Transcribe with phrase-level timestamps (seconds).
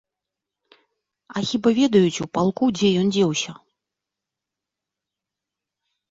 [1.35, 3.51] А хіба ведаюць у палку, дзе ён дзеўся?